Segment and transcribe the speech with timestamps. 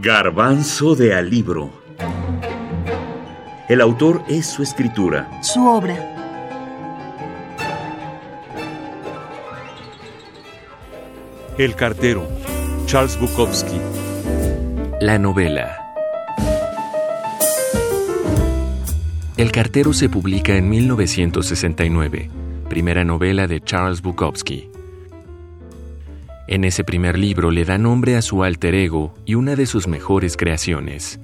[0.00, 1.72] Garbanzo de Alibro.
[3.68, 5.42] El autor es su escritura.
[5.42, 5.96] Su obra.
[11.58, 12.28] El cartero.
[12.86, 13.80] Charles Bukowski.
[15.00, 15.80] La novela.
[19.36, 22.30] El cartero se publica en 1969,
[22.68, 24.70] primera novela de Charles Bukowski.
[26.50, 29.86] En ese primer libro le da nombre a su alter ego y una de sus
[29.86, 31.20] mejores creaciones,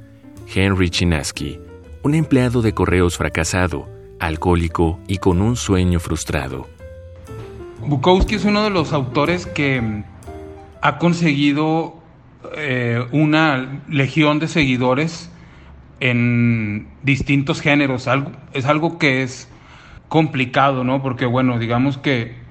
[0.55, 1.59] Henry Chinaski,
[2.03, 3.89] un empleado de correos fracasado,
[4.21, 6.69] alcohólico y con un sueño frustrado.
[7.87, 10.05] Bukowski es uno de los autores que mm,
[10.83, 11.95] ha conseguido
[12.59, 15.31] eh, una legión de seguidores
[16.01, 18.07] en distintos géneros.
[18.53, 19.49] es algo que es
[20.09, 21.01] complicado, ¿no?
[21.03, 22.44] Porque, bueno, digamos que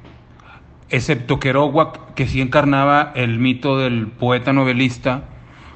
[0.93, 5.23] excepto Kerouac, que sí encarnaba el mito del poeta novelista,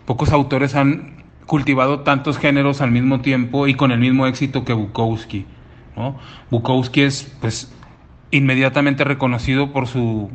[0.05, 4.73] pocos autores han cultivado tantos géneros al mismo tiempo y con el mismo éxito que
[4.73, 5.48] Bukowski.
[6.51, 7.73] Bukowski es pues
[8.29, 10.29] inmediatamente reconocido por su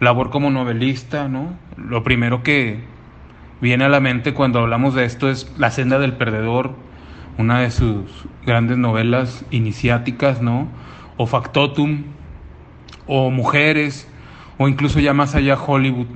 [0.00, 1.54] labor como novelista, ¿no?
[1.76, 2.80] Lo primero que
[3.60, 6.74] viene a la mente cuando hablamos de esto es La senda del perdedor,
[7.38, 8.10] una de sus
[8.44, 10.66] grandes novelas iniciáticas, ¿no?
[11.18, 12.02] O Factotum,
[13.06, 14.06] o Mujeres,
[14.58, 16.06] o incluso ya más allá Hollywood.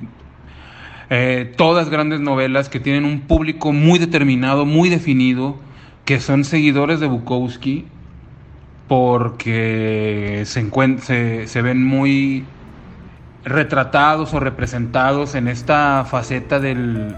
[1.09, 5.57] Eh, todas grandes novelas que tienen un público muy determinado, muy definido,
[6.05, 7.87] que son seguidores de Bukowski
[8.89, 10.71] porque se,
[11.01, 12.45] se, se ven muy
[13.45, 17.17] retratados o representados en esta faceta del,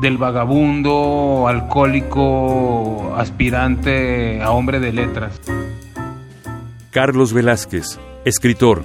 [0.00, 5.40] del vagabundo, alcohólico, aspirante a hombre de letras.
[6.90, 8.84] Carlos Velázquez, escritor.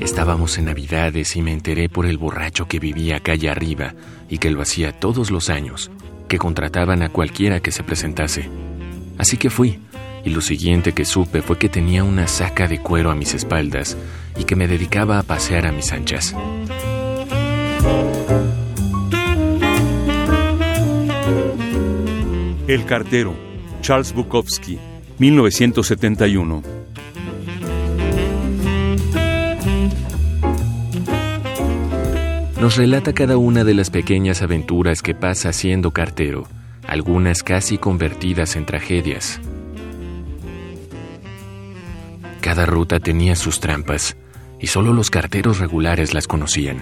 [0.00, 3.94] Estábamos en Navidades y me enteré por el borracho que vivía calle arriba
[4.28, 5.90] y que lo hacía todos los años,
[6.28, 8.48] que contrataban a cualquiera que se presentase.
[9.18, 9.80] Así que fui,
[10.24, 13.96] y lo siguiente que supe fue que tenía una saca de cuero a mis espaldas
[14.38, 16.34] y que me dedicaba a pasear a mis anchas.
[22.66, 23.34] El cartero,
[23.82, 24.78] Charles Bukowski,
[25.18, 26.73] 1971.
[32.64, 36.48] Nos relata cada una de las pequeñas aventuras que pasa siendo cartero,
[36.88, 39.38] algunas casi convertidas en tragedias.
[42.40, 44.16] Cada ruta tenía sus trampas
[44.58, 46.78] y solo los carteros regulares las conocían.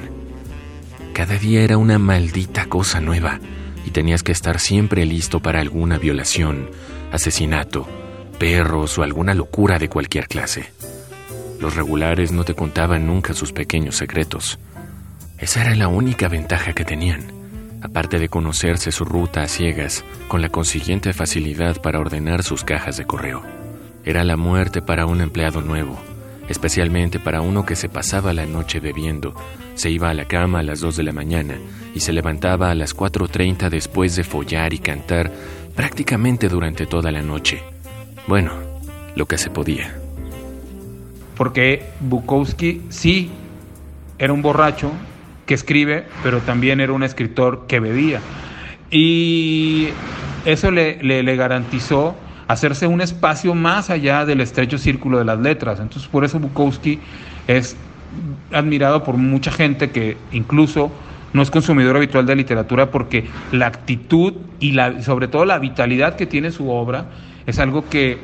[1.15, 3.41] Cada día era una maldita cosa nueva
[3.85, 6.71] y tenías que estar siempre listo para alguna violación,
[7.11, 7.89] asesinato,
[8.39, 10.73] perros o alguna locura de cualquier clase.
[11.59, 14.61] Los regulares no te contaban nunca sus pequeños secretos.
[15.43, 17.27] Esa era la única ventaja que tenían,
[17.83, 22.97] aparte de conocerse su ruta a ciegas, con la consiguiente facilidad para ordenar sus cajas
[22.97, 23.43] de correo.
[24.05, 25.99] Era la muerte para un empleado nuevo,
[26.49, 29.35] especialmente para uno que se pasaba la noche bebiendo,
[29.75, 31.57] se iba a la cama a las 2 de la mañana
[31.93, 35.33] y se levantaba a las 4.30 después de follar y cantar
[35.75, 37.61] prácticamente durante toda la noche,
[38.29, 38.53] bueno,
[39.17, 39.93] lo que se podía.
[41.37, 43.33] Porque Bukowski sí
[44.19, 44.93] era un borracho
[45.55, 48.21] escribe, pero también era un escritor que bebía.
[48.91, 49.89] Y
[50.45, 52.15] eso le, le, garantizó
[52.49, 55.81] hacerse un espacio más allá del estrecho círculo de las letras.
[55.81, 56.99] Entonces, por eso Bukowski
[57.47, 57.77] es
[58.53, 60.93] admirado por mucha gente que incluso
[61.33, 66.17] no es consumidor habitual de literatura porque la actitud y la, sobre todo la vitalidad
[66.17, 67.07] que tiene su obra
[67.47, 68.19] es algo que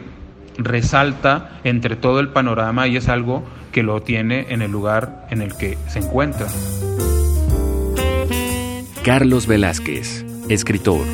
[0.58, 5.40] resalta entre todo el panorama y es algo que lo tiene en el lugar en
[5.40, 6.46] el que se encuentra.
[9.08, 11.06] Carlos Velázquez, escritor.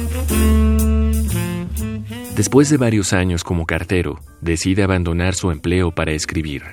[2.34, 6.65] Después de varios años como cartero, decide abandonar su empleo para escribir.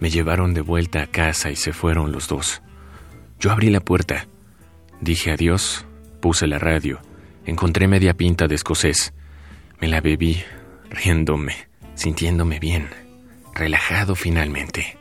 [0.00, 2.62] Me llevaron de vuelta a casa y se fueron los dos.
[3.38, 4.28] Yo abrí la puerta,
[5.02, 5.84] dije adiós,
[6.22, 6.98] puse la radio
[7.44, 9.12] Encontré media pinta de escocés.
[9.78, 10.42] Me la bebí,
[10.88, 12.88] riéndome, sintiéndome bien,
[13.54, 14.96] relajado finalmente,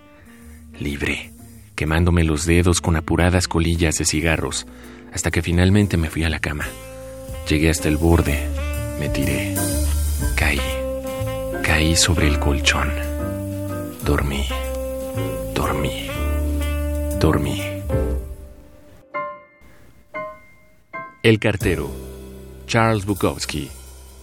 [0.81, 1.31] libre,
[1.75, 4.66] quemándome los dedos con apuradas colillas de cigarros,
[5.13, 6.66] hasta que finalmente me fui a la cama.
[7.48, 8.48] Llegué hasta el borde,
[9.00, 9.56] me tiré,
[10.36, 10.62] caí,
[11.63, 12.92] caí sobre el colchón.
[14.04, 14.45] Dormí,
[15.54, 16.07] dormí,
[17.19, 17.62] dormí.
[21.24, 22.06] El cartero
[22.68, 23.69] Charles Bukowski,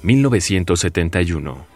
[0.02, 1.71] 1971.